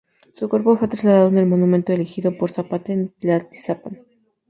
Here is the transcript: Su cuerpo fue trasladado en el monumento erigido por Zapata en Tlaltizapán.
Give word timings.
Su 0.33 0.49
cuerpo 0.49 0.75
fue 0.77 0.87
trasladado 0.87 1.27
en 1.27 1.37
el 1.37 1.45
monumento 1.45 1.93
erigido 1.93 2.35
por 2.35 2.49
Zapata 2.49 2.91
en 2.91 3.13
Tlaltizapán. 3.19 4.01